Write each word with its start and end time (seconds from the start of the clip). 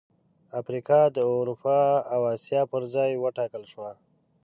افریقا 0.59 1.01
د 1.15 1.17
اروپا 1.37 1.79
او 2.13 2.21
اسیا 2.35 2.61
پر 2.71 2.81
ځای 2.93 3.11
وټاکل 3.17 3.63
شوه. 3.71 3.91